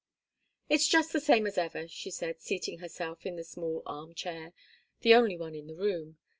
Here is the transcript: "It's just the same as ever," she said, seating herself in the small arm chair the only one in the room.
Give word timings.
"It's 0.67 0.87
just 0.87 1.13
the 1.13 1.19
same 1.19 1.45
as 1.45 1.59
ever," 1.59 1.87
she 1.87 2.09
said, 2.09 2.41
seating 2.41 2.79
herself 2.79 3.23
in 3.23 3.35
the 3.35 3.43
small 3.43 3.83
arm 3.85 4.15
chair 4.15 4.51
the 5.01 5.13
only 5.13 5.37
one 5.37 5.53
in 5.53 5.67
the 5.67 5.75
room. 5.75 6.17